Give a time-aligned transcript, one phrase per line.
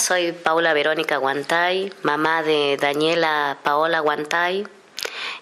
[0.00, 4.66] Soy Paula Verónica Guantay, mamá de Daniela Paola Guantay,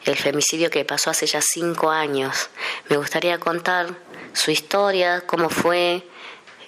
[0.05, 2.51] el femicidio que pasó hace ya cinco años.
[2.89, 3.87] Me gustaría contar
[4.33, 6.03] su historia, cómo fue,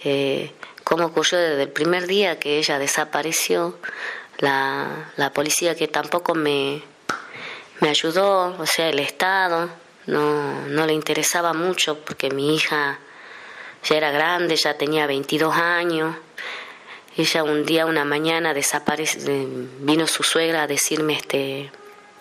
[0.05, 0.53] eh,
[0.85, 3.77] cómo ocurrió desde el primer día que ella desapareció,
[4.39, 6.83] la, la policía que tampoco me,
[7.81, 9.69] me ayudó, o sea, el Estado,
[10.07, 13.01] no, no le interesaba mucho porque mi hija
[13.83, 16.15] ya era grande, ya tenía 22 años.
[17.16, 19.46] Ella un día, una mañana, desaparece,
[19.80, 21.70] vino su suegra a decirme este,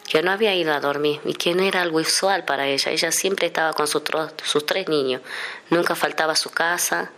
[0.09, 2.91] que no había ido a dormir y que no era algo usual para ella.
[2.91, 4.01] Ella siempre estaba con sus,
[4.43, 5.21] sus tres niños,
[5.69, 7.11] nunca faltaba a su casa,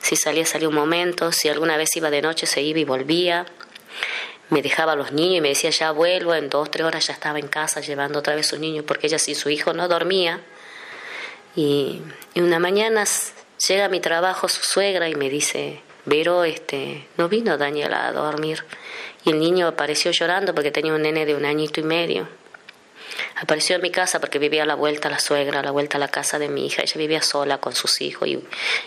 [0.00, 3.46] si salía, salía un momento, si alguna vez iba de noche, se iba y volvía.
[4.50, 7.12] Me dejaba a los niños y me decía, ya vuelvo, en dos, tres horas ya
[7.12, 9.86] estaba en casa llevando otra vez a sus niños, porque ella sin su hijo no
[9.86, 10.40] dormía.
[11.54, 12.02] Y,
[12.34, 13.04] y una mañana
[13.68, 18.12] llega a mi trabajo su suegra y me dice, Vero, este, no vino Daniela a
[18.12, 18.64] dormir.
[19.24, 22.28] Y el niño apareció llorando porque tenía un nene de un añito y medio.
[23.40, 25.96] Apareció en mi casa porque vivía a la vuelta a la suegra, a la vuelta
[25.96, 26.82] a la casa de mi hija.
[26.82, 28.42] Ella vivía sola con sus hijos y,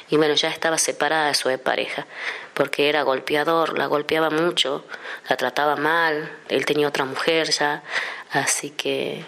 [0.09, 2.05] y bueno, ya estaba separada de su pareja
[2.53, 4.85] porque era golpeador, la golpeaba mucho,
[5.29, 7.83] la trataba mal, él tenía otra mujer ya,
[8.31, 9.25] así que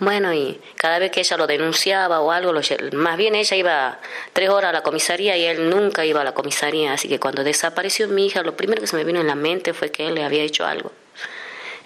[0.00, 2.52] bueno, y cada vez que ella lo denunciaba o algo,
[2.92, 4.00] más bien ella iba
[4.32, 6.92] tres horas a la comisaría y él nunca iba a la comisaría.
[6.92, 9.72] Así que cuando desapareció mi hija, lo primero que se me vino en la mente
[9.72, 10.90] fue que él le había hecho algo.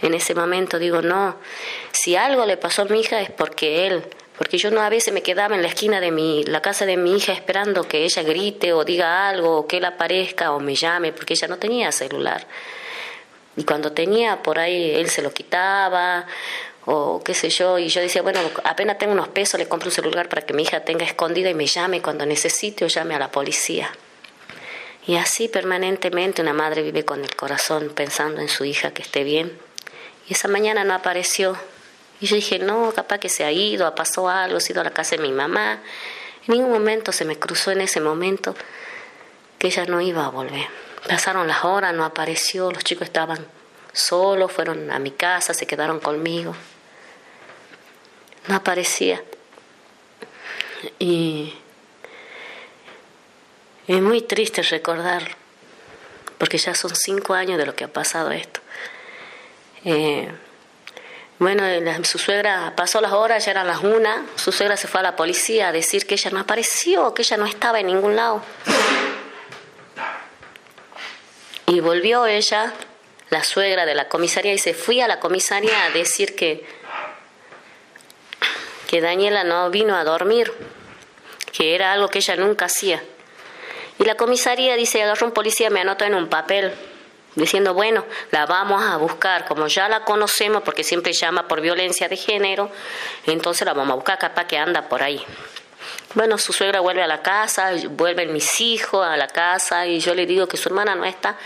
[0.01, 1.37] En ese momento digo, no,
[1.93, 4.05] si algo le pasó a mi hija es porque él,
[4.39, 6.97] porque yo no a veces me quedaba en la esquina de mi, la casa de
[6.97, 10.77] mi hija esperando que ella grite o diga algo, o que él aparezca o me
[10.77, 12.47] llame, porque ella no tenía celular.
[13.57, 16.27] Y cuando tenía por ahí, él se lo quitaba
[16.91, 19.95] o qué sé yo, y yo decía, bueno, apenas tengo unos pesos, le compro un
[19.95, 23.19] celular para que mi hija tenga escondida y me llame cuando necesite o llame a
[23.19, 23.93] la policía.
[25.07, 29.23] Y así permanentemente una madre vive con el corazón pensando en su hija que esté
[29.23, 29.59] bien.
[30.31, 31.59] Y esa mañana no apareció.
[32.23, 34.85] Y yo dije, no, capaz que se ha ido, ha pasado algo, ha ido a
[34.85, 35.83] la casa de mi mamá.
[36.47, 38.55] En ningún momento se me cruzó en ese momento
[39.59, 40.69] que ella no iba a volver.
[41.07, 43.47] Pasaron las horas, no apareció, los chicos estaban
[43.93, 46.55] solos, fueron a mi casa, se quedaron conmigo
[48.49, 49.23] no aparecía.
[50.99, 51.55] Y
[53.87, 55.35] es muy triste recordarlo,
[56.39, 58.61] porque ya son cinco años de lo que ha pasado esto.
[59.85, 60.29] Eh,
[61.39, 61.63] bueno,
[62.05, 65.15] su suegra pasó las horas, ya eran las una, su suegra se fue a la
[65.15, 68.43] policía a decir que ella no apareció, que ella no estaba en ningún lado.
[71.67, 72.73] Y volvió ella,
[73.31, 76.78] la suegra de la comisaría, y se fue a la comisaría a decir que
[78.89, 80.51] que Daniela no vino a dormir,
[81.53, 83.03] que era algo que ella nunca hacía.
[83.99, 86.73] Y la comisaría dice, agarró un policía, me anotó en un papel,
[87.35, 92.09] diciendo, bueno, la vamos a buscar, como ya la conocemos, porque siempre llama por violencia
[92.09, 92.71] de género,
[93.27, 95.23] entonces la vamos a buscar, capaz que anda por ahí.
[96.15, 100.15] Bueno, su suegra vuelve a la casa, vuelven mis hijos a la casa y yo
[100.15, 101.37] le digo que su hermana no está.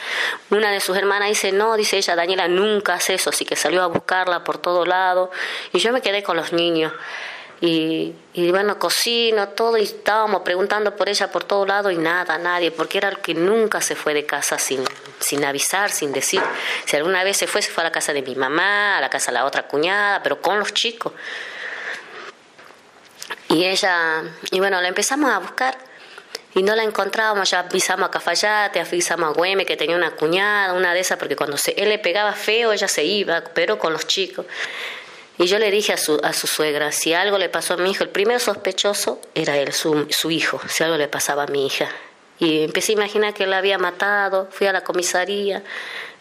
[0.50, 3.82] Una de sus hermanas dice, no, dice ella, Daniela nunca hace eso, así que salió
[3.82, 5.32] a buscarla por todo lado
[5.72, 6.92] y yo me quedé con los niños.
[7.64, 8.12] Y,
[8.50, 12.98] bueno, cocino, todo, y estábamos preguntando por ella por todo lado y nada, nadie, porque
[12.98, 14.82] era el que nunca se fue de casa sin,
[15.20, 16.42] sin avisar, sin decir.
[16.86, 19.08] Si alguna vez se fue, se fue a la casa de mi mamá, a la
[19.08, 21.12] casa de la otra cuñada, pero con los chicos.
[23.48, 25.78] Y ella, y bueno, la empezamos a buscar
[26.54, 30.72] y no la encontrábamos, ya avisamos a Cafayate, avisamos a Güeme que tenía una cuñada,
[30.72, 33.92] una de esas, porque cuando se, él le pegaba feo, ella se iba, pero con
[33.92, 34.46] los chicos.
[35.38, 37.90] Y yo le dije a su, a su suegra, si algo le pasó a mi
[37.90, 41.66] hijo, el primer sospechoso era él, su, su hijo, si algo le pasaba a mi
[41.66, 41.88] hija.
[42.38, 45.62] Y empecé a imaginar que la había matado, fui a la comisaría,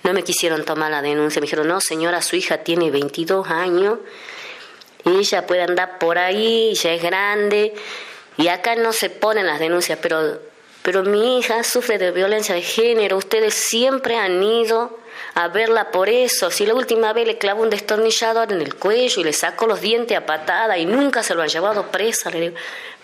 [0.03, 3.99] no me quisieron tomar la denuncia, me dijeron, no señora, su hija tiene 22 años
[5.05, 7.73] y ella puede andar por ahí, ya es grande,
[8.37, 10.39] y acá no se ponen las denuncias, pero,
[10.81, 14.99] pero mi hija sufre de violencia de género, ustedes siempre han ido
[15.35, 16.49] a verla por eso.
[16.49, 19.81] Si la última vez le clavó un destornillador en el cuello y le sacó los
[19.81, 22.55] dientes a patada y nunca se lo han llevado presa, le digo,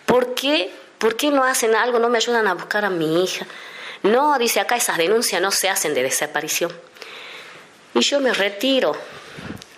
[0.06, 0.72] ¿por qué?
[0.98, 2.00] ¿Por qué no hacen algo?
[2.00, 3.46] No me ayudan a buscar a mi hija.
[4.04, 6.72] No, dice acá esas denuncias no se hacen de desaparición.
[7.94, 8.96] Y yo me retiro.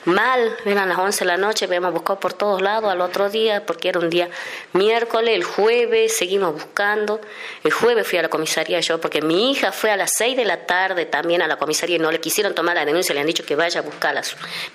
[0.09, 3.65] Mal, eran las 11 de la noche, habíamos buscado por todos lados al otro día,
[3.65, 4.29] porque era un día
[4.73, 7.21] miércoles, el jueves seguimos buscando.
[7.63, 10.45] El jueves fui a la comisaría yo, porque mi hija fue a las 6 de
[10.45, 13.27] la tarde también a la comisaría y no le quisieron tomar la denuncia, le han
[13.27, 14.23] dicho que vaya a buscarla,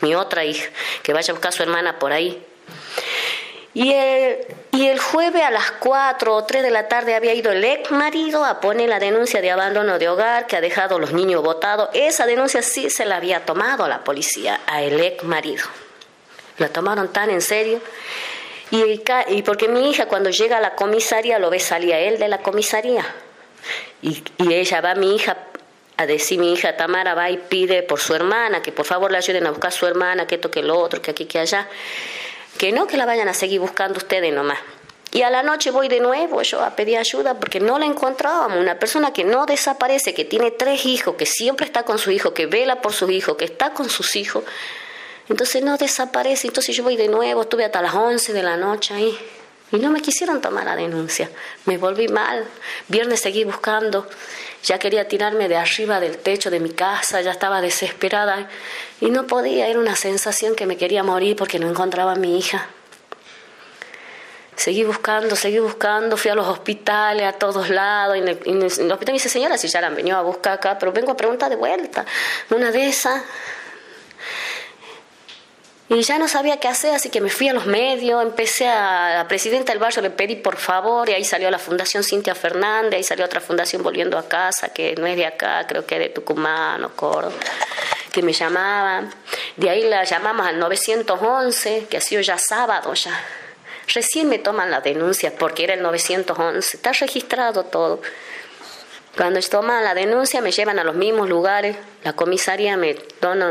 [0.00, 0.70] mi otra hija,
[1.02, 2.40] que vaya a buscar a su hermana por ahí.
[3.74, 7.50] Y el, y el jueves a las 4 o 3 de la tarde había ido
[7.50, 11.12] el ex marido a poner la denuncia de abandono de hogar que ha dejado los
[11.12, 11.90] niños botados.
[11.92, 15.64] Esa denuncia sí se la había tomado la policía a el ex marido.
[16.58, 17.80] La tomaron tan en serio.
[18.70, 22.18] Y, y porque mi hija cuando llega a la comisaría lo ve salir a él
[22.18, 23.04] de la comisaría.
[24.02, 25.36] Y, y ella va, mi hija,
[25.96, 29.18] a decir mi hija Tamara va y pide por su hermana, que por favor la
[29.18, 31.68] ayuden a buscar a su hermana, que esto, que lo otro, que aquí, que allá.
[32.58, 34.58] Que no que la vayan a seguir buscando ustedes nomás.
[35.14, 38.58] Y a la noche voy de nuevo yo a pedir ayuda porque no la encontrábamos.
[38.58, 42.34] Una persona que no desaparece, que tiene tres hijos, que siempre está con su hijo,
[42.34, 44.42] que vela por su hijo, que está con sus hijos.
[45.28, 46.48] Entonces no desaparece.
[46.48, 49.16] Entonces yo voy de nuevo, estuve hasta las 11 de la noche ahí.
[49.70, 51.30] Y no me quisieron tomar la denuncia.
[51.64, 52.44] Me volví mal.
[52.88, 54.08] Viernes seguí buscando.
[54.64, 58.48] Ya quería tirarme de arriba del techo de mi casa, ya estaba desesperada
[59.00, 59.68] y no podía.
[59.68, 62.68] Era una sensación que me quería morir porque no encontraba a mi hija.
[64.56, 69.06] Seguí buscando, seguí buscando, fui a los hospitales, a todos lados, y en el, hospital
[69.08, 71.50] me dice, señora, si ya la han venido a buscar acá, pero vengo a preguntar
[71.50, 72.06] de vuelta.
[72.50, 73.22] Una de esas,
[75.88, 79.16] y ya no sabía qué hacer, así que me fui a los medios, empecé a
[79.16, 82.94] la presidenta del barrio, le pedí por favor, y ahí salió la Fundación Cintia Fernández,
[82.94, 86.00] ahí salió otra fundación Volviendo a Casa, que no es de acá, creo que es
[86.00, 87.34] de Tucumán o Córdoba,
[88.12, 89.12] que me llamaban.
[89.56, 93.20] De ahí la llamamos al 911, que ha sido ya sábado ya.
[93.92, 98.00] Recién me toman la denuncia porque era el 911, está registrado todo.
[99.16, 102.96] Cuando toman la denuncia me llevan a los mismos lugares, la comisaría me,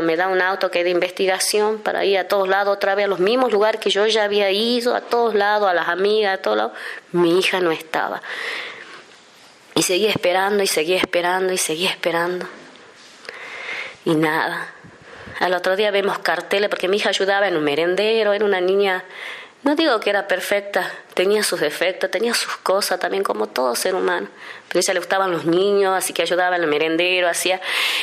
[0.02, 3.06] me da un auto que es de investigación para ir a todos lados, otra vez
[3.06, 6.38] a los mismos lugares que yo ya había ido, a todos lados, a las amigas,
[6.38, 6.72] a todos lados.
[7.12, 8.20] Mi hija no estaba.
[9.74, 12.46] Y seguía esperando y seguía esperando y seguía esperando.
[14.04, 14.68] Y nada.
[15.40, 19.02] Al otro día vemos carteles porque mi hija ayudaba en un merendero, era una niña
[19.64, 23.94] no digo que era perfecta, tenía sus defectos, tenía sus cosas también como todo ser
[23.94, 24.28] humano.
[24.68, 27.62] Pero ella le gustaban los niños, así que ayudaba en el merendero, hacía,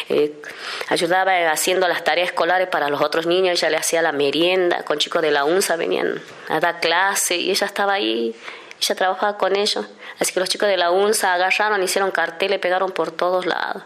[0.09, 0.41] eh,
[0.89, 4.97] ayudaba haciendo las tareas escolares para los otros niños, ella le hacía la merienda, con
[4.97, 6.19] chicos de la UNSA venían
[6.49, 8.35] a dar clase y ella estaba ahí,
[8.81, 9.85] ella trabajaba con ellos.
[10.19, 13.83] Así que los chicos de la UNSA agarraron, hicieron carteles, pegaron por todos lados.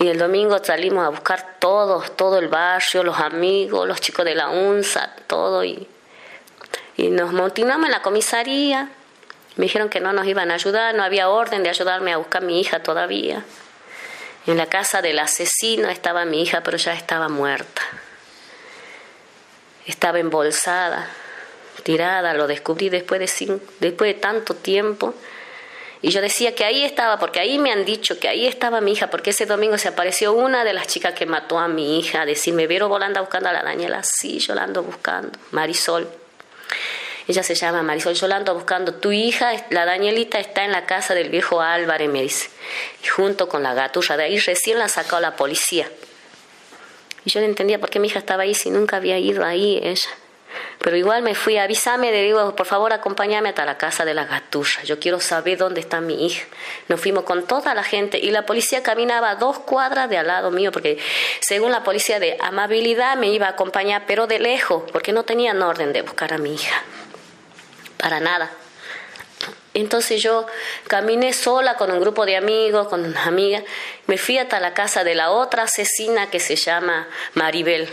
[0.00, 4.34] Y el domingo salimos a buscar todos, todo el barrio, los amigos, los chicos de
[4.34, 5.86] la UNSA, todo y
[6.96, 8.90] y nos montinamos en la comisaría.
[9.56, 12.42] Me dijeron que no nos iban a ayudar, no había orden de ayudarme a buscar
[12.42, 13.44] a mi hija todavía.
[14.46, 17.82] En la casa del asesino estaba mi hija, pero ya estaba muerta.
[19.86, 21.08] Estaba embolsada,
[21.82, 25.14] tirada, lo descubrí después de, después de tanto tiempo.
[26.02, 28.92] Y yo decía que ahí estaba, porque ahí me han dicho que ahí estaba mi
[28.92, 32.26] hija, porque ese domingo se apareció una de las chicas que mató a mi hija,
[32.26, 36.23] decirme, vieron volando buscando a la Daniela, sí, yo la ando buscando, Marisol.
[37.26, 41.30] Ella se llama Marisol Yolando buscando tu hija, la Danielita está en la casa del
[41.30, 42.50] viejo Álvarez, me dice,
[43.02, 45.88] y junto con la gaturra, de ahí recién la sacó la policía.
[47.24, 49.80] Y yo no entendía por qué mi hija estaba ahí si nunca había ido ahí
[49.82, 50.10] ella.
[50.80, 54.26] Pero igual me fui, avísame, le digo, por favor acompáñame hasta la casa de la
[54.26, 56.44] gaturra, yo quiero saber dónde está mi hija.
[56.88, 60.50] Nos fuimos con toda la gente y la policía caminaba dos cuadras de al lado
[60.50, 60.98] mío, porque
[61.40, 65.62] según la policía de amabilidad me iba a acompañar, pero de lejos, porque no tenían
[65.62, 66.82] orden de buscar a mi hija
[67.96, 68.50] para nada.
[69.74, 70.46] Entonces yo
[70.86, 73.62] caminé sola con un grupo de amigos, con una amiga,
[74.06, 77.88] me fui hasta la casa de la otra asesina que se llama Maribel.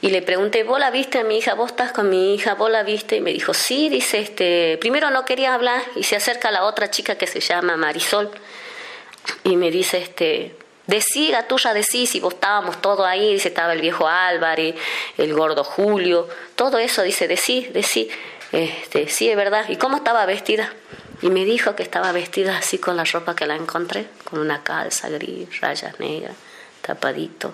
[0.00, 1.54] Y le pregunté, ¿vos la viste a mi hija?
[1.54, 2.54] ¿Vos estás con mi hija?
[2.54, 3.16] ¿Vos la viste?
[3.16, 6.88] Y me dijo, sí, dice, este, primero no quería hablar y se acerca la otra
[6.90, 8.30] chica que se llama Marisol
[9.42, 10.54] y me dice, este,
[10.88, 14.74] Decí, tuya decí, si vos estábamos todos ahí, dice, estaba el viejo Álvarez,
[15.18, 16.26] el gordo Julio,
[16.56, 18.10] todo eso, dice, decí, decí,
[18.52, 19.66] este, sí, es verdad.
[19.68, 20.72] ¿Y cómo estaba vestida?
[21.20, 24.62] Y me dijo que estaba vestida así con la ropa que la encontré, con una
[24.62, 26.32] calza gris, rayas negras,
[26.80, 27.52] tapadito.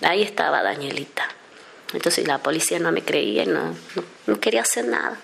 [0.00, 1.28] Ahí estaba Danielita.
[1.92, 3.76] Entonces la policía no me creía y no,
[4.26, 5.18] no quería hacer nada.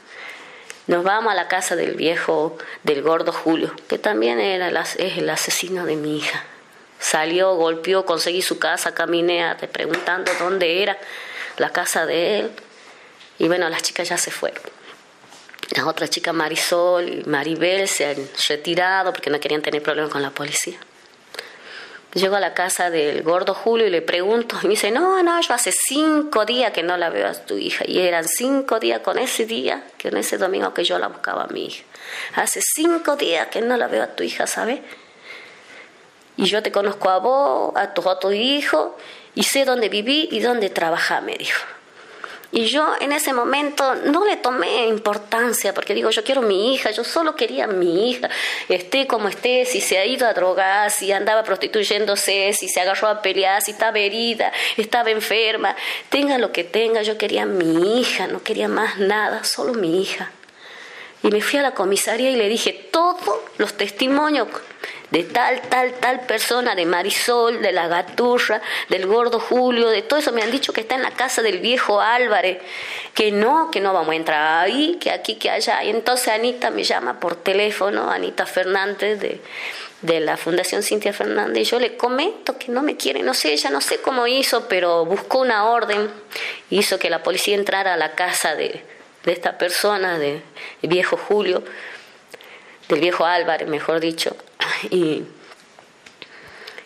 [0.89, 5.31] Nos vamos a la casa del viejo, del gordo Julio, que también era es el
[5.31, 6.45] asesino de mi hija.
[6.99, 10.99] Salió, golpeó, conseguí su casa, caminé preguntando dónde era
[11.59, 12.51] la casa de él.
[13.39, 14.63] Y bueno, las chicas ya se fueron.
[15.75, 20.23] Las otras chicas, Marisol y Maribel, se han retirado porque no querían tener problemas con
[20.23, 20.79] la policía.
[22.15, 25.39] Llego a la casa del gordo Julio y le pregunto, y me dice, no, no,
[25.39, 27.85] yo hace cinco días que no la veo a tu hija.
[27.87, 31.43] Y eran cinco días con ese día, que en ese domingo que yo la buscaba
[31.43, 31.85] a mi hija.
[32.37, 34.81] Hace cinco días que no la veo a tu hija, ¿sabes?
[36.37, 38.93] Y yo te conozco a vos, a tus otros hijos,
[39.35, 41.63] y sé dónde viví y dónde trabajás, me dijo.
[42.53, 46.91] Y yo en ese momento no le tomé importancia, porque digo, yo quiero mi hija,
[46.91, 48.31] yo solo quería mi hija,
[48.69, 53.09] esté como esté, si se ha ido a drogar, si andaba prostituyéndose, si se agarró
[53.09, 55.75] a pelear, si estaba herida, estaba enferma,
[56.09, 60.31] tenga lo que tenga, yo quería mi hija, no quería más nada, solo mi hija.
[61.23, 64.47] Y me fui a la comisaría y le dije todos los testimonios
[65.11, 70.19] de tal, tal, tal persona, de Marisol, de la Gaturra, del gordo Julio, de todo
[70.19, 70.33] eso.
[70.33, 72.59] Me han dicho que está en la casa del viejo Álvarez,
[73.15, 75.85] que no, que no vamos a entrar ahí, que aquí, que allá.
[75.85, 79.41] Y entonces Anita me llama por teléfono, Anita Fernández de,
[80.03, 83.53] de la Fundación Cintia Fernández, y yo le comento que no me quiere, no sé,
[83.53, 86.11] ella no sé cómo hizo, pero buscó una orden,
[86.71, 88.83] hizo que la policía entrara a la casa de,
[89.25, 90.43] de esta persona, de,
[90.83, 91.63] de viejo Julio,
[92.89, 94.37] del viejo Álvarez, mejor dicho,
[94.91, 95.25] y,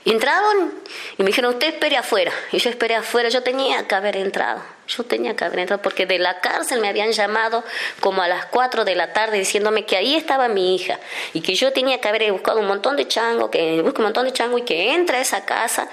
[0.04, 0.72] entraron
[1.18, 2.32] y me dijeron, usted espere afuera.
[2.52, 6.06] Y yo esperé afuera, yo tenía que haber entrado, yo tenía que haber entrado, porque
[6.06, 7.62] de la cárcel me habían llamado
[8.00, 10.98] como a las 4 de la tarde diciéndome que ahí estaba mi hija
[11.32, 14.24] y que yo tenía que haber buscado un montón de chango, que busque un montón
[14.24, 15.88] de chango y que entre a esa casa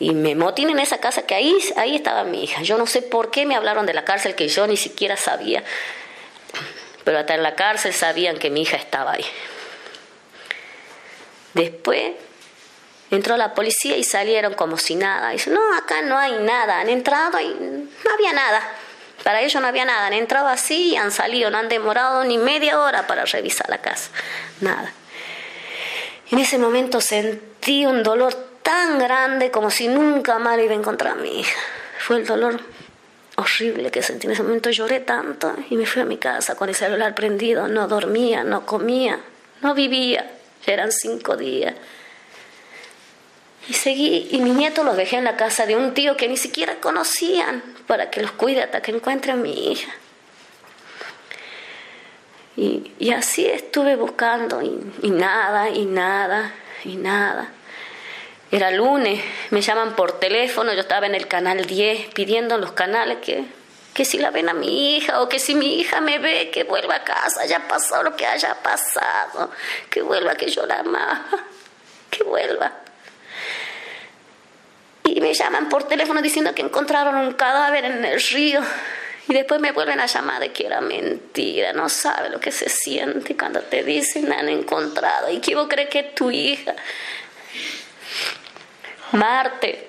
[0.00, 2.62] y me motinen en esa casa que ahí, ahí estaba mi hija.
[2.62, 5.64] Yo no sé por qué me hablaron de la cárcel que yo ni siquiera sabía,
[7.08, 9.24] pero hasta en la cárcel sabían que mi hija estaba ahí.
[11.54, 12.12] Después
[13.10, 15.30] entró la policía y salieron como si nada.
[15.30, 16.80] Dice, no, acá no hay nada.
[16.80, 18.60] Han entrado y no había nada.
[19.24, 20.06] Para ellos no había nada.
[20.08, 21.50] Han entrado así y han salido.
[21.50, 24.10] No han demorado ni media hora para revisar la casa.
[24.60, 24.92] Nada.
[26.30, 31.14] En ese momento sentí un dolor tan grande como si nunca más iba a encontrar
[31.14, 31.58] a mi hija.
[32.00, 32.60] Fue el dolor
[33.38, 34.26] horrible que sentí.
[34.26, 37.68] En ese momento lloré tanto y me fui a mi casa con el celular prendido.
[37.68, 39.20] No dormía, no comía,
[39.62, 40.38] no vivía
[40.72, 41.74] eran cinco días.
[43.68, 46.36] Y seguí, y mi nieto los dejé en la casa de un tío que ni
[46.36, 49.92] siquiera conocían para que los cuide hasta que encuentre a mi hija.
[52.56, 56.52] Y, así estuve buscando, y nada, y nada,
[56.84, 57.52] y nada.
[58.50, 62.72] Era lunes, me llaman por teléfono, yo estaba en el canal 10 pidiendo en los
[62.72, 63.44] canales que
[63.98, 66.62] que si la ven a mi hija o que si mi hija me ve, que
[66.62, 69.50] vuelva a casa, haya pasado lo que haya pasado,
[69.90, 71.26] que vuelva, que yo la amaba,
[72.08, 72.74] que vuelva.
[75.02, 78.60] Y me llaman por teléfono diciendo que encontraron un cadáver en el río.
[79.26, 82.68] Y después me vuelven a llamar de que era mentira, no sabe lo que se
[82.68, 86.76] siente cuando te dicen han encontrado y que vos crees que es tu hija.
[89.12, 89.88] Marte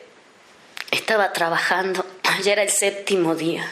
[0.91, 3.65] estaba trabajando, ayer era el séptimo día.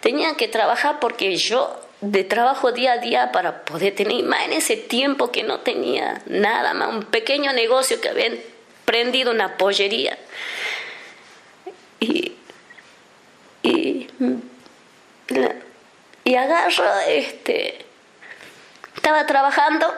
[0.00, 4.52] Tenía que trabajar porque yo de trabajo día a día para poder tener, más en
[4.52, 8.30] ese tiempo que no tenía nada más, un pequeño negocio que había
[8.84, 10.18] prendido una pollería.
[12.00, 12.34] Y,
[13.62, 14.08] y,
[16.24, 17.84] y agarro, este,
[18.94, 19.92] estaba trabajando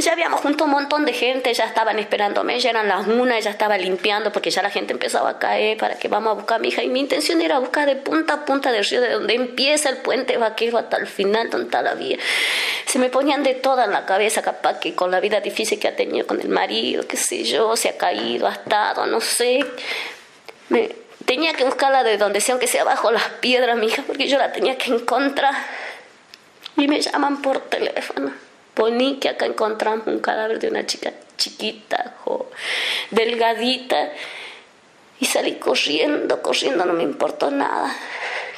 [0.00, 3.50] ya habíamos junto un montón de gente, ya estaban esperándome, ya eran las una, ya
[3.50, 6.58] estaba limpiando porque ya la gente empezaba a caer para que vamos a buscar a
[6.58, 6.82] mi hija.
[6.82, 9.98] Y mi intención era buscar de punta a punta del río, de donde empieza el
[9.98, 12.18] puente vaquero hasta el final, donde está la vía.
[12.86, 15.86] Se me ponían de toda en la cabeza, capaz que con la vida difícil que
[15.86, 19.64] ha tenido con el marido, qué sé yo, se ha caído, ha estado, no sé.
[20.70, 20.90] Me,
[21.24, 24.38] tenía que buscarla de donde sea, aunque sea bajo las piedras, mi hija, porque yo
[24.38, 25.54] la tenía que encontrar.
[26.76, 28.43] Y me llaman por teléfono
[28.74, 32.14] Poní que acá encontramos un cadáver de una chica chiquita,
[33.10, 34.12] delgadita,
[35.20, 37.94] y salí corriendo, corriendo, no me importó nada,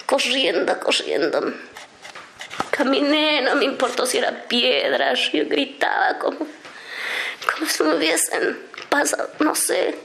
[0.06, 1.52] corriendo, corriendo.
[2.70, 8.58] Caminé, no me importó si era piedras, yo gritaba como, como si me hubiesen
[8.88, 9.96] pasado, no sé,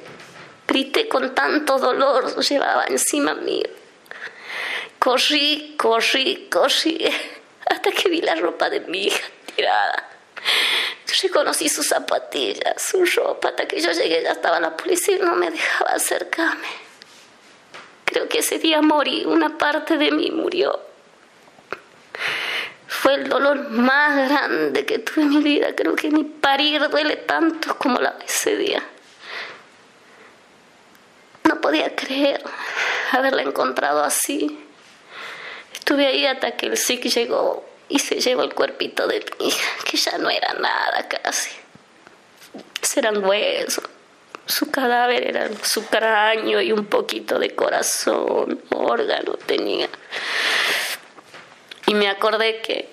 [0.68, 3.70] grité con tanto dolor, llevaba encima mío.
[5.00, 7.10] Corrí, corrí, corrí,
[7.66, 9.24] hasta que vi la ropa de mi hija
[9.62, 10.08] tirada.
[11.08, 15.20] Yo reconocí sus zapatillas, su ropa, hasta que yo llegué ya estaba la policía y
[15.20, 16.68] no me dejaba acercarme.
[18.06, 20.80] Creo que ese día morí, una parte de mí murió.
[22.88, 25.74] Fue el dolor más grande que tuve en mi vida.
[25.76, 28.84] Creo que ni parir duele tanto como la ese día.
[31.46, 32.44] No podía creer
[33.12, 34.66] haberla encontrado así.
[35.74, 39.70] Estuve ahí hasta que el SIC llegó y se llevó el cuerpito de mi hija,
[39.84, 41.52] que ya no era nada casi.
[42.96, 43.84] Eran huesos.
[44.46, 49.88] Su cadáver era su cráneo y un poquito de corazón, órgano tenía.
[51.88, 52.90] Y me acordé que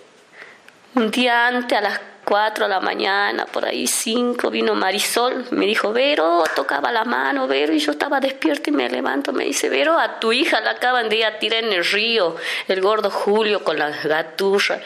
[0.95, 5.65] un día antes, a las 4 de la mañana, por ahí 5, vino Marisol, me
[5.65, 9.71] dijo, Vero, tocaba la mano, Vero, y yo estaba despierta y me levanto, me dice,
[9.71, 13.11] Vero, a tu hija la acaban de ir a tirar en el río, el gordo
[13.11, 14.79] Julio con la gaturra.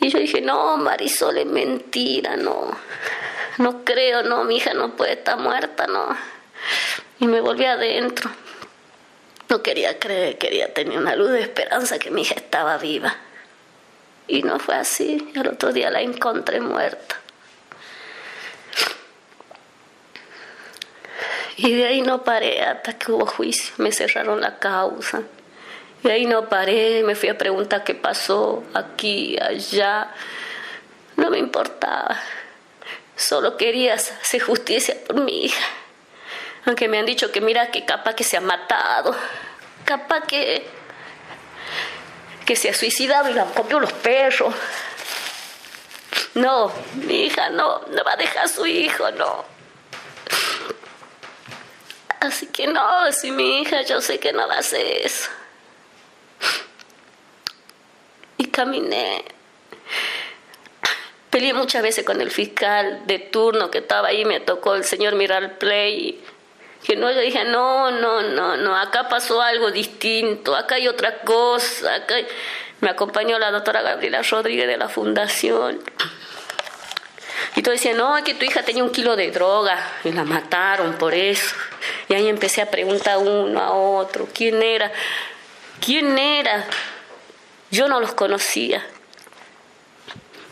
[0.00, 2.76] Y yo dije, no, Marisol, es mentira, no,
[3.58, 6.16] no creo, no, mi hija no puede estar muerta, no.
[7.20, 8.28] Y me volví adentro.
[9.48, 13.16] No quería creer, quería tener una luz de esperanza que mi hija estaba viva.
[14.28, 15.32] Y no fue así.
[15.34, 17.16] El otro día la encontré muerta.
[21.56, 23.74] Y de ahí no paré hasta que hubo juicio.
[23.78, 25.22] Me cerraron la causa.
[26.04, 30.12] Y ahí no paré, me fui a preguntar qué pasó aquí, allá.
[31.16, 32.16] No me importaba.
[33.16, 35.64] Solo quería hacer justicia por mi hija.
[36.66, 39.16] Aunque me han dicho que mira que capaz que se ha matado.
[39.84, 40.64] Capaz que
[42.48, 44.54] que se ha suicidado y la han comido los perros.
[46.32, 49.44] No, mi hija no, no va a dejar a su hijo, no.
[52.20, 55.28] Así que no, si mi hija yo sé que no va a hacer eso.
[58.38, 59.26] Y caminé.
[61.28, 65.16] Peleé muchas veces con el fiscal de turno que estaba ahí, me tocó el señor
[65.16, 66.24] mirar play
[66.84, 71.20] que no, yo dije, no, no, no, no, acá pasó algo distinto, acá hay otra
[71.20, 72.14] cosa, acá
[72.80, 75.80] me acompañó la doctora Gabriela Rodríguez de la fundación.
[77.56, 80.24] Y todo decía, no, es que tu hija tenía un kilo de droga y la
[80.24, 81.54] mataron por eso.
[82.08, 84.92] Y ahí empecé a preguntar uno a otro, ¿quién era?
[85.84, 86.64] ¿Quién era?
[87.70, 88.84] Yo no los conocía.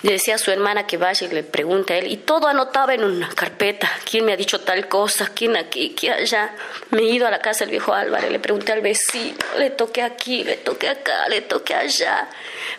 [0.02, 2.12] Le decía a su hermana que vaya y le pregunte a él.
[2.12, 3.90] Y todo anotaba en una carpeta.
[4.08, 5.30] ¿Quién me ha dicho tal cosa?
[5.34, 5.94] ¿Quién aquí?
[5.98, 6.54] ¿Quién allá?
[6.90, 8.30] Me he ido a la casa del viejo Álvarez.
[8.30, 9.38] Le pregunté al vecino.
[9.58, 12.28] Le toqué aquí, le toqué acá, le toqué allá.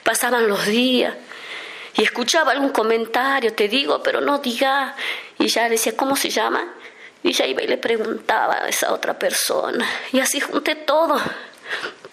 [0.03, 1.15] Pasaban los días.
[1.95, 4.95] Y escuchaba algún comentario, te digo, pero no diga.
[5.39, 6.75] Y ya decía, ¿cómo se llama?
[7.23, 9.89] Y ya iba y le preguntaba a esa otra persona.
[10.11, 11.19] Y así junté todo.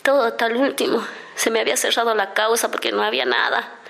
[0.02, 1.06] Todo hasta el último.
[1.34, 3.80] Se me había cerrado la causa porque no había nada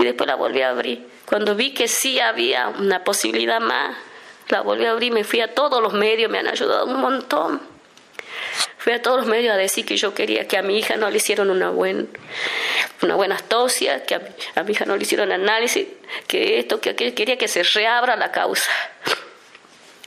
[0.00, 1.06] y después la volví a abrir.
[1.26, 3.96] Cuando vi que sí había una posibilidad más,
[4.48, 7.60] la volví a abrir, me fui a todos los medios, me han ayudado un montón.
[8.78, 11.10] Fui a todos los medios a decir que yo quería que a mi hija no
[11.10, 12.08] le hicieron una, buen,
[13.02, 13.38] una buena
[14.06, 15.86] que a, mi hija no le hicieron análisis,
[16.26, 18.70] que esto, que aquello, quería que se reabra la causa.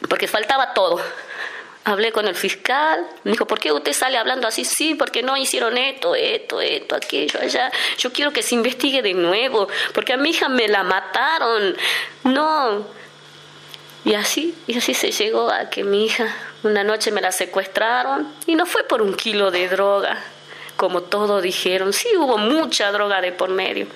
[0.09, 0.99] Porque faltaba todo.
[1.85, 4.63] Hablé con el fiscal, me dijo, ¿por qué usted sale hablando así?
[4.63, 7.71] Sí, porque no hicieron esto, esto, esto, aquello, allá.
[7.97, 11.75] Yo quiero que se investigue de nuevo, porque a mi hija me la mataron.
[12.23, 12.87] No.
[14.05, 18.27] Y así, y así se llegó a que mi hija una noche me la secuestraron
[18.45, 20.21] y no fue por un kilo de droga,
[20.75, 21.93] como todos dijeron.
[21.93, 23.87] Sí, hubo mucha droga de por medio,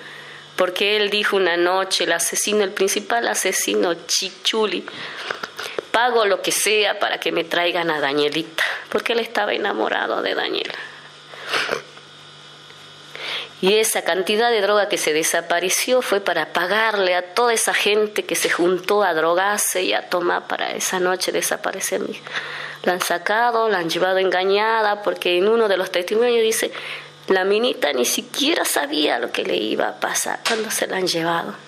[0.56, 4.84] porque él dijo una noche, el asesino, el principal asesino, Chichuli,
[5.98, 10.32] pago lo que sea para que me traigan a Danielita, porque él estaba enamorado de
[10.32, 10.78] Daniela.
[13.60, 18.24] Y esa cantidad de droga que se desapareció fue para pagarle a toda esa gente
[18.24, 22.00] que se juntó a drogarse y a tomar para esa noche desaparecer.
[22.84, 26.70] La han sacado, la han llevado engañada, porque en uno de los testimonios dice,
[27.26, 31.08] la minita ni siquiera sabía lo que le iba a pasar cuando se la han
[31.08, 31.67] llevado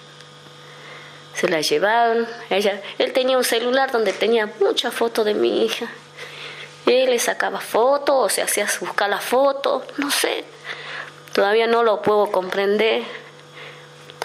[1.41, 2.29] se la llevaron.
[2.51, 5.87] Ella, él tenía un celular donde tenía muchas fotos de mi hija.
[6.85, 10.45] Él le sacaba fotos o se hacía buscar la foto, no sé.
[11.33, 13.05] Todavía no lo puedo comprender.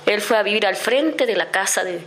[0.05, 2.05] Él fue a vivir al frente de la casa de...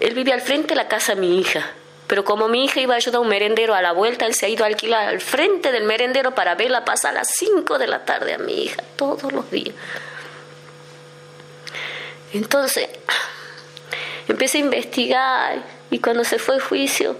[0.00, 1.70] Él vivía al frente de la casa de mi hija.
[2.08, 4.46] Pero como mi hija iba a ayudar a un merendero a la vuelta, él se
[4.46, 7.86] ha ido a alquilar al frente del merendero para verla pasar a las 5 de
[7.86, 9.76] la tarde a mi hija, todos los días.
[12.32, 12.88] Entonces,
[14.28, 17.16] Empecé a investigar y cuando se fue el juicio,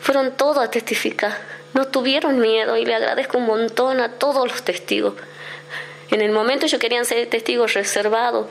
[0.00, 1.36] fueron todos a testificar.
[1.72, 5.14] No tuvieron miedo y le agradezco un montón a todos los testigos.
[6.10, 8.46] En el momento ellos querían ser testigos reservados,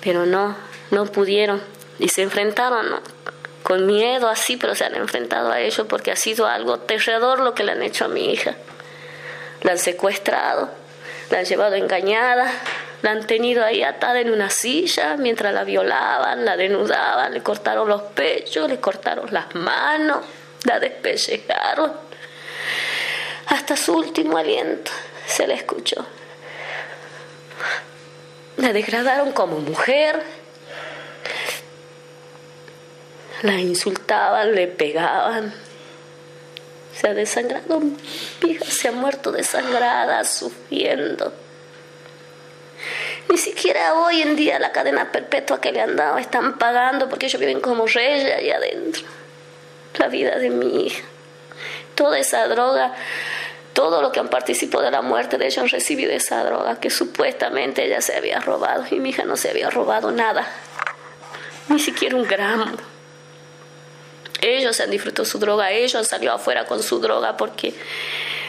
[0.00, 0.56] pero no,
[0.90, 1.62] no pudieron
[1.98, 3.00] y se enfrentaron
[3.62, 7.54] con miedo así, pero se han enfrentado a ello porque ha sido algo aterrador lo
[7.54, 8.56] que le han hecho a mi hija.
[9.62, 10.70] La han secuestrado,
[11.30, 12.50] la han llevado engañada,
[13.04, 17.86] la han tenido ahí atada en una silla mientras la violaban, la denudaban, le cortaron
[17.86, 20.24] los pechos, le cortaron las manos,
[20.64, 21.92] la despellejaron.
[23.48, 24.90] Hasta su último aliento
[25.26, 26.06] se le escuchó.
[28.56, 30.22] La degradaron como mujer,
[33.42, 35.52] la insultaban, le pegaban.
[36.98, 37.98] Se ha desangrado, mi
[38.50, 41.43] hija se ha muerto desangrada, sufriendo
[43.28, 47.26] Ni siquiera hoy en día la cadena perpetua que le han dado están pagando porque
[47.26, 49.02] ellos viven como reyes allá adentro.
[49.98, 51.04] La vida de mi hija.
[51.94, 52.94] Toda esa droga,
[53.72, 56.90] todo lo que han participado de la muerte de ellos han recibido esa droga que
[56.90, 60.46] supuestamente ella se había robado y mi hija no se había robado nada,
[61.68, 62.76] ni siquiera un gramo.
[64.40, 67.72] Ellos han disfrutado su droga, ellos han salido afuera con su droga porque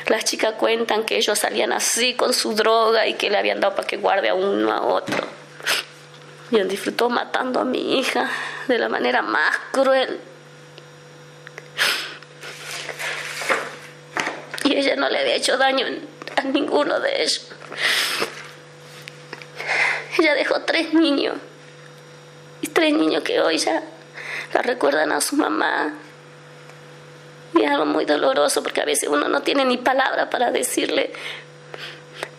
[0.07, 3.75] las chicas cuentan que ellos salían así con su droga y que le habían dado
[3.75, 5.27] para que guarde a uno a otro.
[6.51, 8.29] Y él disfrutó matando a mi hija
[8.67, 10.19] de la manera más cruel.
[14.63, 15.85] Y ella no le había hecho daño
[16.35, 17.47] a ninguno de ellos.
[20.17, 21.35] Ella dejó tres niños.
[22.61, 23.83] Y tres niños que hoy ya
[24.53, 25.93] la recuerdan a su mamá,
[27.55, 31.11] y es algo muy doloroso porque a veces uno no tiene ni palabra para decirle,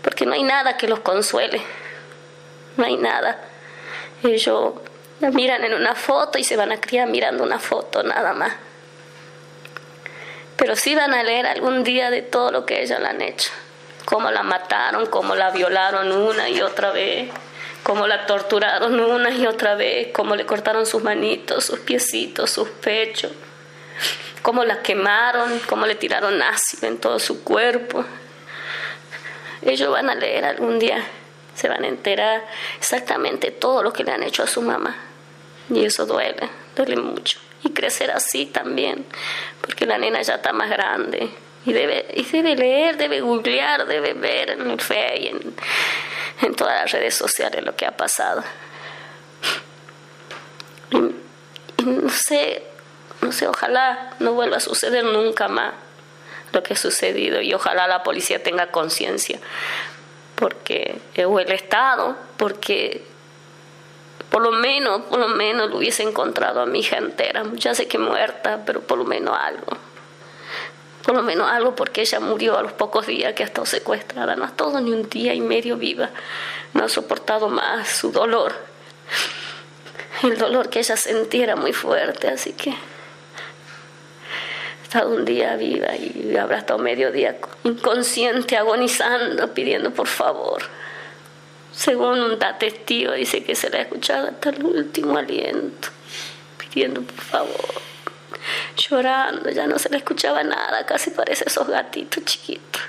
[0.02, 1.62] porque no hay nada que los consuele,
[2.76, 3.38] no hay nada.
[4.22, 4.74] Ellos
[5.20, 8.52] la miran en una foto y se van a criar mirando una foto, nada más.
[10.56, 13.50] Pero sí van a leer algún día de todo lo que ellos le han hecho,
[14.04, 17.30] cómo la mataron, cómo la violaron una y otra vez
[17.82, 22.68] cómo la torturaron una y otra vez, cómo le cortaron sus manitos, sus piecitos, sus
[22.68, 23.30] pechos,
[24.46, 28.04] cómo la quemaron, cómo le tiraron ácido en todo su cuerpo.
[29.60, 31.04] Ellos van a leer algún día,
[31.56, 32.46] se van a enterar
[32.78, 34.94] exactamente todo lo que le han hecho a su mamá.
[35.68, 37.40] Y eso duele, duele mucho.
[37.64, 39.04] Y crecer así también,
[39.62, 41.28] porque la nena ya está más grande.
[41.64, 46.82] Y debe, y debe leer, debe googlear, debe ver en el Face y en todas
[46.82, 48.44] las redes sociales lo que ha pasado.
[51.78, 52.75] y no sé,
[53.20, 55.74] no sé, ojalá no vuelva a suceder nunca más
[56.52, 59.38] lo que ha sucedido y ojalá la policía tenga conciencia
[60.36, 63.04] porque o el Estado porque
[64.30, 67.88] por lo menos por lo menos lo hubiese encontrado a mi hija entera ya sé
[67.88, 69.76] que muerta pero por lo menos algo.
[71.02, 74.34] Por lo menos algo porque ella murió a los pocos días que ha estado secuestrada.
[74.34, 76.10] No ha estado ni un día y medio viva.
[76.74, 78.52] No ha soportado más su dolor.
[80.24, 82.74] El dolor que ella sentía era muy fuerte así que
[85.04, 90.62] un día viva y habrá estado medio día inconsciente, agonizando, pidiendo por favor.
[91.72, 95.88] Según un testigo, dice que se le ha escuchado hasta el último aliento,
[96.56, 97.74] pidiendo por favor,
[98.76, 102.82] llorando, ya no se le escuchaba nada, casi parece esos gatitos chiquitos.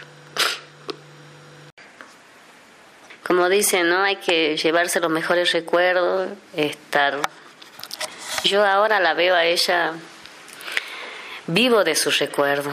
[3.25, 4.03] Como dicen, ¿no?
[4.03, 7.19] Hay que llevarse los mejores recuerdos, estar...
[8.45, 9.93] Yo ahora la veo a ella
[11.47, 12.71] vivo de su recuerdo.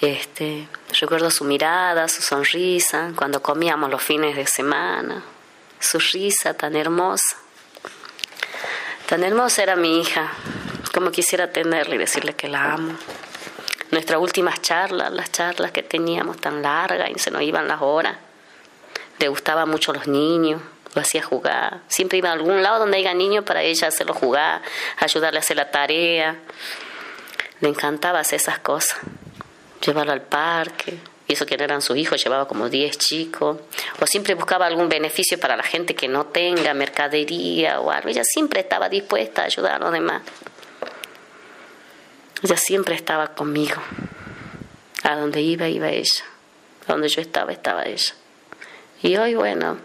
[0.00, 0.68] Este,
[1.00, 5.22] recuerdo su mirada, su sonrisa, cuando comíamos los fines de semana,
[5.80, 7.36] su risa tan hermosa.
[9.06, 10.32] Tan hermosa era mi hija,
[10.92, 12.96] como quisiera tenerla y decirle que la amo.
[13.90, 18.16] Nuestras últimas charlas, las charlas que teníamos tan largas y se nos iban las horas.
[19.18, 20.60] Le gustaban mucho los niños,
[20.94, 21.80] lo hacía jugar.
[21.88, 24.62] Siempre iba a algún lado donde haya niños para ella hacerlo jugar,
[24.98, 26.36] ayudarle a hacer la tarea.
[27.64, 28.98] Le encantaba hacer esas cosas.
[29.86, 30.98] Llevarlo al parque.
[31.26, 33.56] Y eso que no eran sus hijos, llevaba como 10 chicos.
[34.02, 38.10] O siempre buscaba algún beneficio para la gente que no tenga mercadería o algo.
[38.10, 40.20] Ella siempre estaba dispuesta a ayudar a los demás.
[42.42, 43.80] Ella siempre estaba conmigo.
[45.02, 46.24] A donde iba, iba ella.
[46.86, 48.12] A donde yo estaba, estaba ella.
[49.02, 49.78] Y hoy, bueno,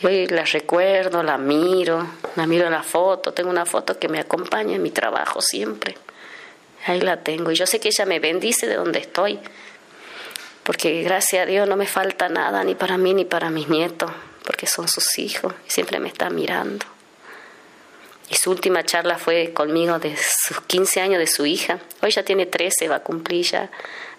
[0.00, 3.32] y hoy la recuerdo, la miro, la miro en la foto.
[3.32, 5.96] Tengo una foto que me acompaña en mi trabajo siempre.
[6.86, 7.50] Ahí la tengo.
[7.50, 9.38] Y yo sé que ella me bendice de donde estoy.
[10.62, 14.10] Porque gracias a Dios no me falta nada, ni para mí ni para mis nietos,
[14.44, 16.84] porque son sus hijos y siempre me están mirando.
[18.30, 21.78] Y su última charla fue conmigo de sus 15 años de su hija.
[22.02, 23.70] Hoy ya tiene 13, va a cumplir ya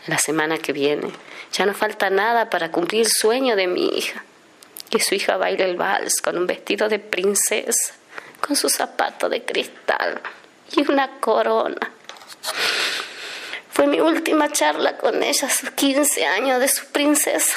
[0.07, 1.11] la semana que viene.
[1.53, 4.23] Ya no falta nada para cumplir el sueño de mi hija.
[4.89, 7.93] Que su hija baile el vals con un vestido de princesa,
[8.41, 10.19] con su zapato de cristal
[10.75, 11.91] y una corona.
[13.71, 17.53] Fue mi última charla con ella, a sus 15 años de su princesa.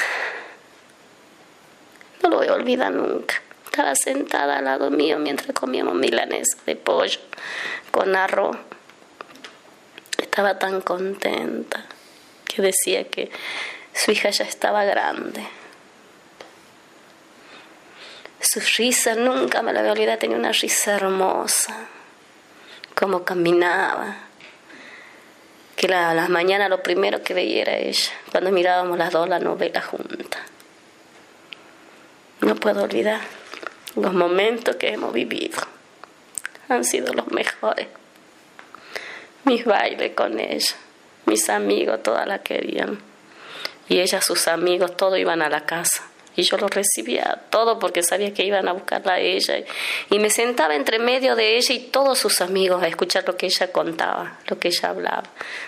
[2.21, 3.41] No lo voy a olvidar nunca.
[3.65, 7.19] Estaba sentada al lado mío mientras comíamos milanesa de pollo
[7.91, 8.55] con arroz.
[10.17, 11.85] Estaba tan contenta
[12.45, 13.31] que decía que
[13.93, 15.45] su hija ya estaba grande.
[18.39, 21.87] Su risa nunca me la voy a olvidar, tenía una risa hermosa.
[22.95, 24.17] Cómo caminaba,
[25.83, 29.39] que la, las mañanas lo primero que veía era ella, cuando mirábamos las dos la
[29.39, 30.41] novela juntas.
[32.39, 33.19] No puedo olvidar
[33.97, 35.57] los momentos que hemos vivido.
[36.69, 37.87] Han sido los mejores.
[39.43, 40.73] Mis bailes con ella,
[41.25, 42.99] mis amigos, todas la querían.
[43.89, 46.01] Y ella, sus amigos, todos iban a la casa.
[46.35, 49.63] Y yo los recibía todo porque sabía que iban a buscarla a ella.
[50.09, 53.45] Y me sentaba entre medio de ella y todos sus amigos a escuchar lo que
[53.45, 55.23] ella contaba, lo que ella hablaba,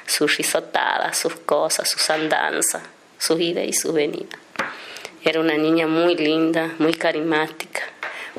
[0.05, 2.83] sus risotadas, sus cosas, sus andanzas,
[3.17, 4.39] sus idas y sus venidas.
[5.23, 7.81] Era una niña muy linda, muy carismática,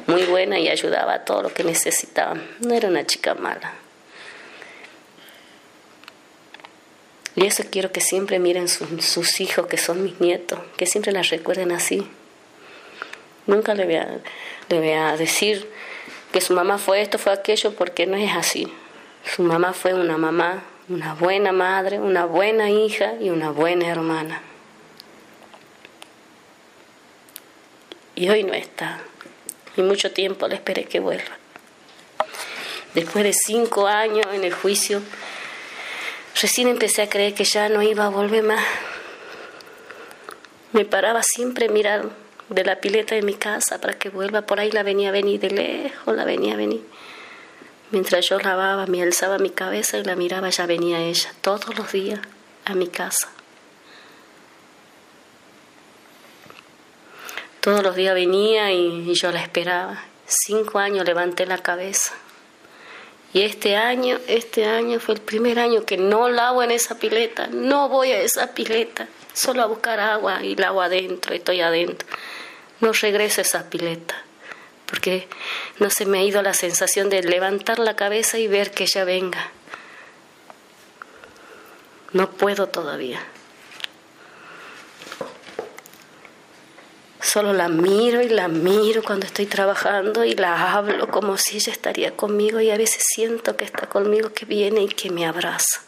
[0.06, 2.48] muy buena y ayudaba a todo lo que necesitaban.
[2.60, 3.85] No era una chica mala.
[7.36, 11.28] Y eso quiero que siempre miren sus, hijos, que son mis nietos, que siempre las
[11.28, 12.08] recuerden así.
[13.46, 14.20] Nunca le voy, a,
[14.70, 15.70] le voy a decir
[16.32, 18.72] que su mamá fue esto, fue aquello, porque no es así.
[19.34, 24.40] Su mamá fue una mamá, una buena madre, una buena hija y una buena hermana.
[28.14, 29.00] Y hoy no está.
[29.76, 31.36] Y mucho tiempo le esperé que vuelva.
[32.94, 35.02] Después de cinco años en el juicio,
[36.40, 38.62] Recién empecé a creer que ya no iba a volver más.
[40.72, 42.10] Me paraba siempre a mirar
[42.50, 44.42] de la pileta de mi casa para que vuelva.
[44.42, 46.84] Por ahí la venía a venir de lejos, la venía a venir.
[47.90, 51.90] Mientras yo lavaba, me alzaba mi cabeza y la miraba, ya venía ella todos los
[51.92, 52.20] días
[52.66, 53.28] a mi casa.
[57.62, 60.04] Todos los días venía y, y yo la esperaba.
[60.26, 62.12] Cinco años levanté la cabeza
[63.32, 67.48] y este año, este año fue el primer año que no lavo en esa pileta,
[67.48, 72.08] no voy a esa pileta, solo a buscar agua y la agua adentro, estoy adentro.
[72.80, 74.14] No regreso a esa pileta,
[74.86, 75.28] porque
[75.78, 79.04] no se me ha ido la sensación de levantar la cabeza y ver que ella
[79.04, 79.50] venga.
[82.12, 83.20] No puedo todavía.
[87.26, 91.72] Solo la miro y la miro cuando estoy trabajando y la hablo como si ella
[91.72, 95.80] estaría conmigo y a veces siento que está conmigo, que viene y que me abraza.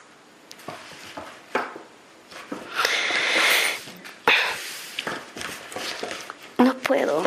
[6.58, 7.22] No puedo,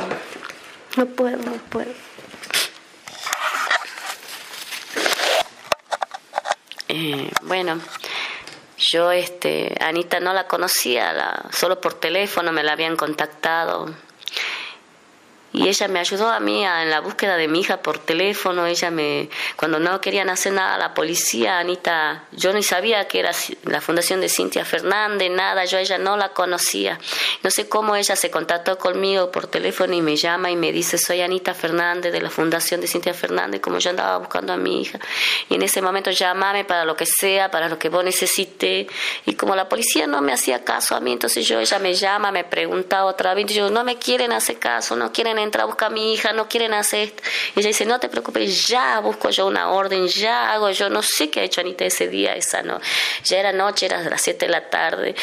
[0.97, 1.93] no puedo, no puedo.
[6.89, 7.79] Eh, bueno,
[8.91, 13.87] yo, este, Anita no la conocía, la, solo por teléfono me la habían contactado
[15.53, 18.65] y ella me ayudó a mí en la búsqueda de mi hija por teléfono.
[18.65, 23.31] Ella me, cuando no querían hacer nada la policía, Anita, yo ni sabía que era
[23.63, 26.99] la fundación de Cintia Fernández, nada, yo ella no la conocía.
[27.43, 30.97] No sé cómo ella se contactó conmigo por teléfono y me llama y me dice,
[30.97, 34.81] soy Anita Fernández de la fundación de Cintia Fernández, como yo andaba buscando a mi
[34.81, 34.99] hija.
[35.49, 38.87] Y en ese momento llamame para lo que sea, para lo que vos necesites.
[39.25, 42.31] Y como la policía no me hacía caso a mí, entonces yo, ella me llama,
[42.31, 45.65] me pregunta otra vez, y yo, no me quieren hacer caso, no quieren entra a
[45.65, 47.23] buscar a mi hija, no quieren hacer esto.
[47.55, 51.01] Y ella dice, no te preocupes, ya busco yo una orden, ya hago yo, no
[51.01, 52.79] sé qué ha hecho Anita ese día, esa no.
[53.23, 55.15] Ya era noche, era las 7 de la tarde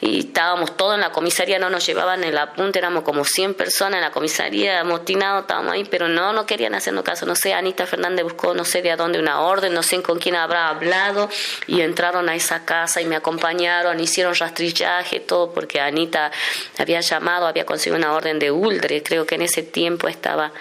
[0.00, 3.96] y estábamos todos en la comisaría, no nos llevaban el apunte, éramos como 100 personas
[3.96, 7.86] en la comisaría, amotinados, estábamos ahí, pero no, no querían hacernos caso, no sé, Anita
[7.86, 11.28] Fernández buscó no sé de a dónde una orden, no sé con quién habrá hablado
[11.66, 16.30] y entraron a esa casa y me acompañaron, hicieron rastrillaje, todo, porque Anita
[16.78, 20.52] había llamado, había conseguido una orden de Uldre, creo que en ese tiempo estaba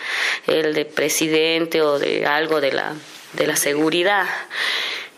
[0.48, 2.94] el de presidente o de algo de la,
[3.34, 4.26] de la seguridad.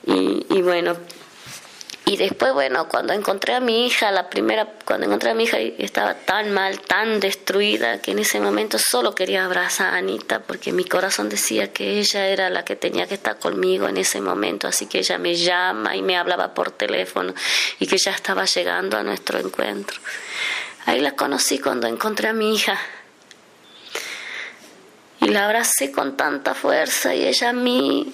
[0.06, 0.96] Y, y bueno,
[2.08, 5.60] y después, bueno, cuando encontré a mi hija, la primera, cuando encontré a mi hija
[5.60, 10.72] estaba tan mal, tan destruida, que en ese momento solo quería abrazar a Anita, porque
[10.72, 14.70] mi corazón decía que ella era la que tenía que estar conmigo en ese momento,
[14.70, 17.34] así que ella me llama y me hablaba por teléfono
[17.78, 20.00] y que ya estaba llegando a nuestro encuentro.
[20.86, 22.80] Ahí la conocí cuando encontré a mi hija
[25.20, 28.14] y la abracé con tanta fuerza y ella a mí.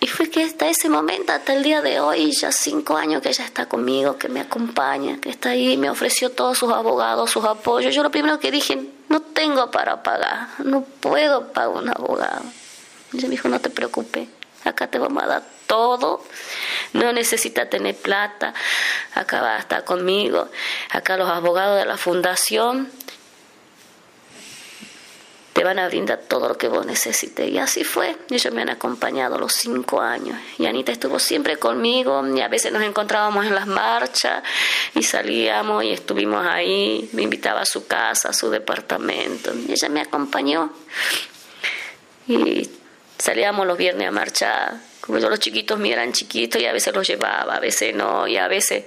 [0.00, 3.28] Y fue que hasta ese momento, hasta el día de hoy, ya cinco años que
[3.28, 7.44] ella está conmigo, que me acompaña, que está ahí, me ofreció todos sus abogados, sus
[7.44, 7.94] apoyos.
[7.94, 12.42] Yo lo primero que dije, no tengo para pagar, no puedo pagar un abogado.
[13.12, 14.26] Y ella me dijo, no te preocupes,
[14.64, 16.24] acá te vamos a dar todo,
[16.94, 18.54] no necesita tener plata,
[19.14, 20.48] acá va a estar conmigo,
[20.90, 22.90] acá los abogados de la fundación
[25.52, 27.48] te van a brindar todo lo que vos necesites.
[27.50, 28.16] Y así fue.
[28.30, 30.38] Ellos me han acompañado los cinco años.
[30.58, 34.42] Y Anita estuvo siempre conmigo y a veces nos encontrábamos en las marchas
[34.94, 37.08] y salíamos y estuvimos ahí.
[37.12, 39.52] Me invitaba a su casa, a su departamento.
[39.54, 40.72] Y ella me acompañó.
[42.26, 42.70] Y
[43.18, 44.74] salíamos los viernes a marchar.
[45.02, 48.26] Como yo los chiquitos me eran chiquitos y a veces los llevaba, a veces no,
[48.28, 48.84] y a veces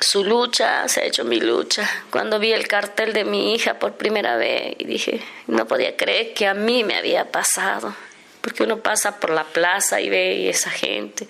[0.00, 1.88] su lucha se ha hecho mi lucha.
[2.10, 6.34] Cuando vi el cartel de mi hija por primera vez y dije, no podía creer
[6.34, 7.94] que a mí me había pasado,
[8.42, 11.26] porque uno pasa por la plaza y ve esa gente.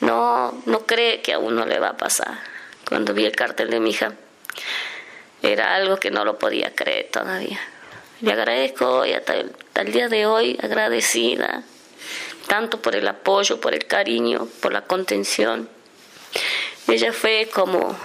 [0.00, 2.38] No, no cree que a uno le va a pasar.
[2.88, 4.14] Cuando vi el cartel de mi hija,
[5.42, 7.60] era algo que no lo podía creer todavía.
[8.20, 11.64] Le agradezco hoy, hasta el día de hoy, agradecida,
[12.46, 15.68] tanto por el apoyo, por el cariño, por la contención
[16.92, 17.96] ella fue como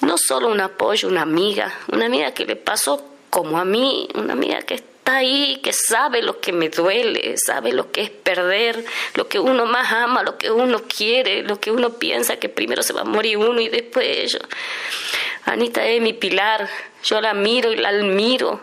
[0.00, 4.32] no solo un apoyo, una amiga, una amiga que le pasó como a mí, una
[4.32, 8.84] amiga que está ahí, que sabe lo que me duele, sabe lo que es perder,
[9.14, 12.82] lo que uno más ama, lo que uno quiere, lo que uno piensa que primero
[12.82, 14.40] se va a morir uno y después ella.
[15.44, 16.68] Anita es mi pilar,
[17.04, 18.60] yo la miro y la admiro,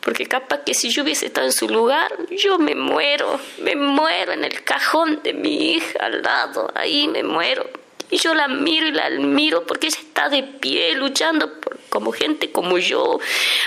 [0.00, 4.32] porque capaz que si yo hubiese estado en su lugar, yo me muero, me muero
[4.32, 7.81] en el cajón de mi hija al lado, ahí me muero.
[8.12, 11.50] Y yo la miro y la admiro porque ella está de pie luchando
[11.88, 13.18] como gente como yo,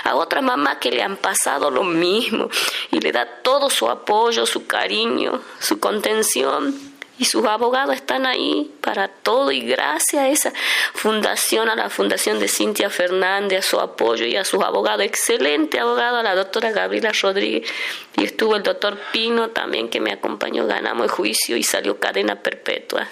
[0.04, 2.48] a otra mamá que le han pasado lo mismo.
[2.92, 6.78] Y le da todo su apoyo, su cariño, su contención.
[7.18, 9.50] Y sus abogados están ahí para todo.
[9.50, 10.52] Y gracias a esa
[10.94, 15.80] fundación, a la fundación de Cintia Fernández, a su apoyo y a sus abogados, excelente
[15.80, 17.68] abogado, a la doctora Gabriela Rodríguez.
[18.16, 22.36] Y estuvo el doctor Pino también que me acompañó, ganamos el juicio y salió cadena
[22.36, 23.08] perpetua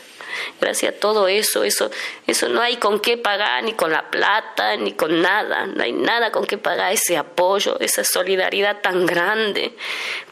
[0.60, 1.90] gracias a todo eso, eso,
[2.26, 5.92] eso no hay con qué pagar, ni con la plata, ni con nada, no hay
[5.92, 9.74] nada con qué pagar ese apoyo, esa solidaridad tan grande,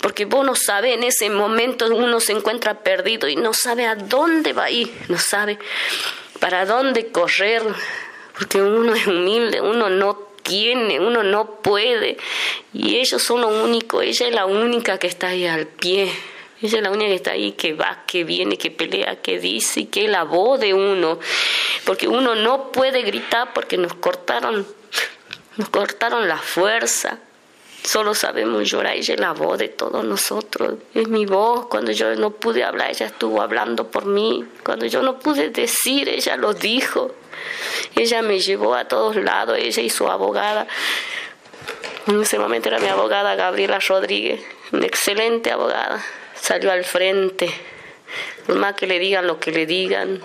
[0.01, 3.95] porque vos no sabes, en ese momento uno se encuentra perdido y no sabe a
[3.95, 5.59] dónde va a ir, no sabe
[6.41, 7.63] para dónde correr,
[8.37, 12.17] porque uno es humilde, uno no tiene, uno no puede,
[12.73, 16.13] y ellos son lo único, ella es la única que está ahí al pie
[16.63, 19.89] ella es la única que está ahí, que va, que viene, que pelea, que dice,
[19.89, 21.19] que es la voz de uno.
[21.85, 24.65] Porque uno no puede gritar porque nos cortaron,
[25.57, 27.19] nos cortaron la fuerza.
[27.83, 30.75] Solo sabemos llorar, ella es la voz de todos nosotros.
[30.95, 31.67] Es mi voz.
[31.67, 34.45] Cuando yo no pude hablar, ella estuvo hablando por mí.
[34.63, 37.13] Cuando yo no pude decir, ella lo dijo.
[37.97, 40.69] Ella me llevó a todos lados, ella y su abogada.
[42.07, 46.05] En ese momento era mi abogada Gabriela Rodríguez, una excelente abogada
[46.43, 47.49] salió al frente,
[48.47, 50.21] por más que le digan lo que le digan,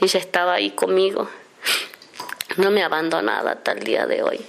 [0.00, 1.28] ella estaba ahí conmigo,
[2.56, 4.40] no me ha abandonado hasta el día de hoy,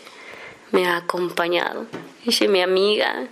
[0.71, 1.87] me ha acompañado,
[2.23, 3.27] ella es mi amiga,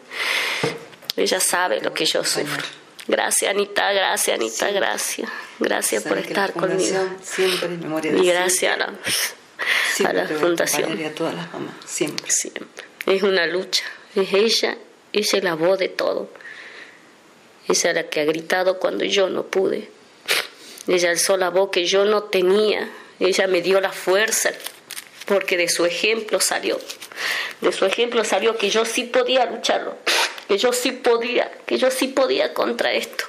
[1.16, 2.63] ella sabe lo que yo sufro.
[3.06, 7.06] Gracias Anita, gracias Anita, gracias, gracias por estar conmigo.
[7.22, 11.00] Siempre en memoria de y gracias a la, a la fundación.
[11.00, 12.32] Y a todas las mamás, siempre.
[12.32, 12.86] Siempre.
[13.06, 13.84] Es una lucha,
[14.16, 14.78] es ella,
[15.12, 16.30] ella es la voz de todo.
[17.67, 19.89] Esa era la que ha gritado cuando yo no pude.
[20.88, 22.89] Ella alzó la voz que yo no tenía.
[23.19, 24.52] Ella me dio la fuerza
[25.26, 26.80] porque de su ejemplo salió.
[27.62, 29.95] De su ejemplo salió que yo sí podía lucharlo,
[30.47, 33.26] que yo sí podía, que yo sí podía contra esto.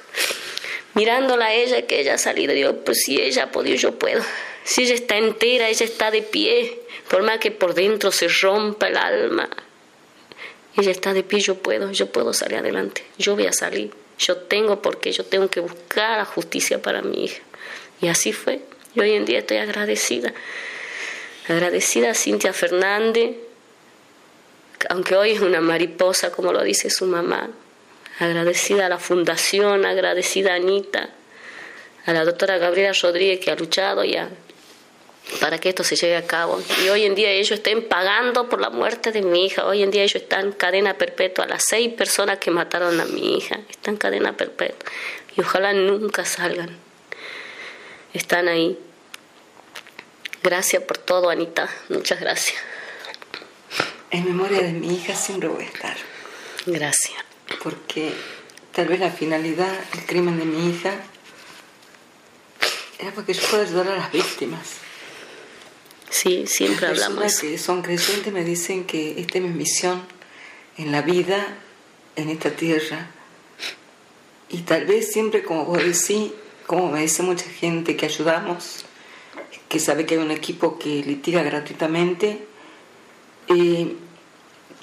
[0.93, 4.23] Mirándola a ella, que ella ha salido, digo, pues si ella ha podido, yo puedo.
[4.63, 8.87] Si ella está entera, ella está de pie, por más que por dentro se rompa
[8.87, 9.49] el alma.
[10.77, 13.91] Ella está de pie, yo puedo, yo puedo salir adelante, yo voy a salir.
[14.17, 17.41] Yo tengo porque yo tengo que buscar la justicia para mi hija.
[18.01, 18.61] Y así fue.
[18.95, 20.33] Y hoy en día estoy agradecida.
[21.47, 23.35] Agradecida a Cintia Fernández,
[24.89, 27.49] aunque hoy es una mariposa, como lo dice su mamá.
[28.19, 31.09] Agradecida a la fundación, agradecida a Anita,
[32.05, 34.15] a la doctora Gabriela Rodríguez que ha luchado y
[35.39, 36.61] para que esto se lleve a cabo.
[36.83, 39.65] Y hoy en día ellos estén pagando por la muerte de mi hija.
[39.65, 41.45] Hoy en día ellos están en cadena perpetua.
[41.47, 44.91] Las seis personas que mataron a mi hija están en cadena perpetua.
[45.35, 46.77] Y ojalá nunca salgan.
[48.13, 48.77] Están ahí.
[50.43, 51.69] Gracias por todo, Anita.
[51.89, 52.61] Muchas gracias.
[54.11, 55.97] En memoria de mi hija siempre voy a estar.
[56.67, 57.17] Gracias.
[57.63, 58.13] Porque
[58.71, 60.93] tal vez la finalidad, el crimen de mi hija,
[62.99, 64.84] era porque yo pueda ayudar a las víctimas
[66.09, 67.39] Sí, siempre hablamos.
[67.39, 70.01] Que son creyentes me dicen que esta es mi misión
[70.77, 71.57] en la vida,
[72.15, 73.09] en esta tierra.
[74.49, 76.31] Y tal vez siempre, como vos decís,
[76.67, 78.85] como me dice mucha gente que ayudamos,
[79.67, 82.45] que sabe que hay un equipo que litiga gratuitamente,
[83.47, 83.95] eh,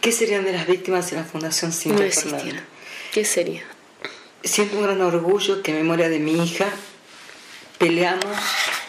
[0.01, 2.39] ¿qué serían de las víctimas de la Fundación Cintia no
[3.13, 3.63] ¿Qué sería?
[4.43, 6.69] Siento un gran orgullo que en memoria de mi hija
[7.79, 8.37] peleamos,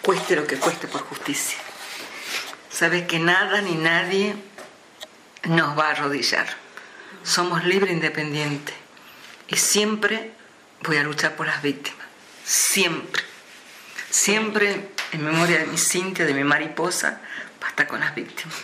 [0.01, 1.57] cueste lo que cueste por justicia
[2.73, 4.35] sabe que nada ni nadie
[5.43, 6.47] nos va a arrodillar.
[7.23, 8.75] Somos libres e independientes.
[9.47, 10.31] Y siempre
[10.81, 12.07] voy a luchar por las víctimas.
[12.43, 13.23] Siempre.
[14.09, 17.21] Siempre en memoria de mi Cintia, de mi mariposa,
[17.61, 18.57] basta con las víctimas.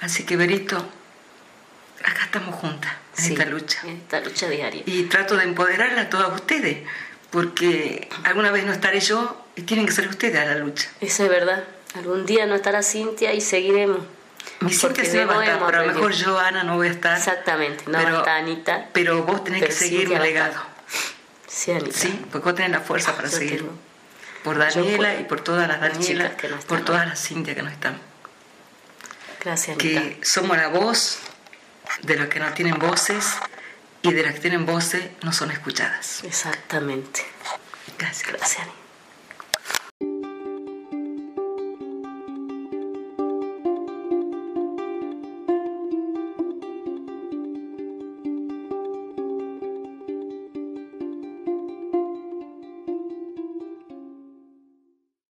[0.00, 0.76] Así que, Berito,
[2.04, 3.80] acá estamos juntas en esta lucha.
[3.84, 4.82] En esta lucha diaria.
[4.86, 6.78] Y trato de empoderarla a todas ustedes,
[7.30, 10.88] porque alguna vez no estaré yo y tienen que ser ustedes a la lucha.
[11.00, 11.64] Eso es verdad.
[11.94, 14.00] Algún día no estará Cintia y seguiremos.
[14.60, 16.90] Mi Cintia sí va a estar, pero a lo mejor yo, Ana, no voy a
[16.90, 17.16] estar.
[17.16, 18.88] Exactamente, no va a estar Anita.
[18.92, 20.60] Pero vos tenés que seguir mi legado.
[21.46, 21.98] Sí, Anita.
[21.98, 23.70] Sí, porque vos tenés la fuerza para seguirlo.
[24.42, 26.32] Por Daniela y por todas las Danielas,
[26.66, 28.00] por todas las Cintia que no están.
[29.40, 30.00] Gracias, Anita.
[30.00, 31.18] Que somos la voz
[32.02, 33.36] de los que no tienen voces
[34.02, 36.24] y de las que tienen voces no son escuchadas.
[36.24, 37.24] Exactamente.
[37.98, 38.28] Gracias.
[38.28, 38.81] Gracias, Anita.